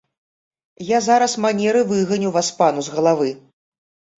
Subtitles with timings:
[0.87, 3.29] Я зараз манеры выганю васпану з галавы!